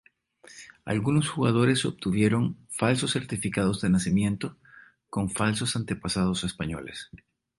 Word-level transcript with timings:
Algunos 0.83 1.29
jugadores 1.29 1.85
obtuvieron 1.85 2.57
falsos 2.71 3.11
certificados 3.13 3.81
de 3.81 3.91
nacimiento, 3.91 4.57
con 5.11 5.29
falsos 5.29 5.75
antepasados 5.75 6.43
españoles. 6.43 7.11